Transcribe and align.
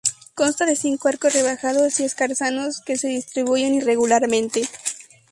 Consta 0.33 0.65
de 0.65 0.75
cinco 0.75 1.09
arcos 1.09 1.33
rebajados 1.35 1.99
y 1.99 2.05
escarzanos, 2.05 2.79
que 2.81 2.97
se 2.97 3.07
distribuyen 3.09 3.75
irregularmente. 3.75 4.67